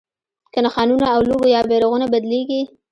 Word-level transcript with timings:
که 0.53 0.59
نښانونه 0.65 1.05
او 1.15 1.21
لوګو 1.29 1.47
یا 1.55 1.61
بیرغونه 1.69 2.05
بدلېږي. 2.13 2.61